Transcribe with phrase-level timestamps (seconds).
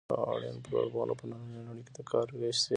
[0.09, 2.69] ټولنپوهنه په نننۍ نړۍ کې د کار وېش څېړي.